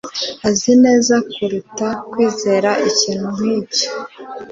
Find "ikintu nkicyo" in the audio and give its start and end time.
2.89-3.87